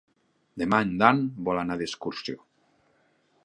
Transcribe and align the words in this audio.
Demà 0.61 0.79
en 0.85 0.93
Dan 1.03 1.21
vol 1.49 1.61
anar 1.65 1.77
d'excursió. 1.83 2.43